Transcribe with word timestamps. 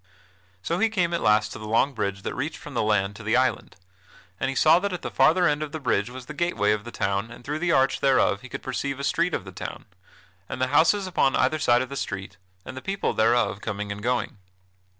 So 0.63 0.79
he 0.79 0.89
came 0.89 1.13
at 1.13 1.21
last 1.21 1.51
to 1.53 1.59
the 1.59 1.67
long 1.67 1.93
bridge 1.93 2.23
that 2.23 2.33
reached 2.33 2.57
from 2.57 2.73
the 2.73 2.81
land 2.81 3.15
to 3.17 3.21
the 3.21 3.35
island, 3.37 3.75
and 4.39 4.49
he 4.49 4.55
saw 4.55 4.79
that 4.79 4.91
at 4.93 5.03
the 5.03 5.11
farther 5.11 5.47
end 5.47 5.61
of 5.61 5.73
the 5.73 5.79
bridge 5.79 6.09
was 6.09 6.25
the 6.25 6.33
gateway 6.33 6.71
of 6.71 6.85
the 6.85 6.91
town 6.91 7.29
and 7.29 7.45
through 7.45 7.59
the 7.59 7.71
arch 7.71 7.99
thereof 7.99 8.41
he 8.41 8.49
could 8.49 8.63
perceive 8.63 8.99
a 8.99 9.03
street 9.03 9.35
of 9.35 9.45
the 9.45 9.51
town, 9.51 9.85
and 10.49 10.59
the 10.59 10.69
houses 10.73 11.05
upon 11.05 11.35
either 11.35 11.59
side 11.59 11.83
of 11.83 11.89
the 11.89 11.95
street, 11.95 12.37
and 12.65 12.75
the 12.75 12.81
people 12.81 13.13
thereof 13.13 13.61
coming 13.61 13.91
and 13.91 14.01
going. 14.01 14.39